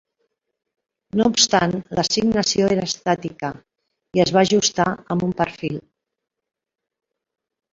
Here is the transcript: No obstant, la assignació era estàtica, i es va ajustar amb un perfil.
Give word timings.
No 1.19 1.25
obstant, 1.31 1.75
la 1.99 2.05
assignació 2.09 2.69
era 2.77 2.87
estàtica, 2.91 3.51
i 4.21 4.25
es 4.25 4.33
va 4.39 4.45
ajustar 4.49 4.89
amb 5.17 5.27
un 5.29 5.37
perfil. 5.43 5.81